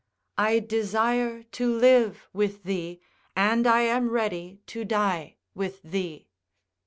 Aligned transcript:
I 0.39 0.57
desire 0.57 1.43
to 1.43 1.71
live 1.77 2.27
with 2.33 2.63
thee, 2.63 3.01
and 3.35 3.67
I 3.67 3.81
am 3.81 4.09
ready 4.09 4.59
to 4.65 4.83
die 4.83 5.35
with 5.53 5.79
thee. 5.83 6.27